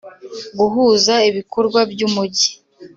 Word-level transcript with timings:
guhuza 0.57 1.13
ibikorwa 1.29 1.79
by’ 1.91 2.01
Umujyi 2.07 2.49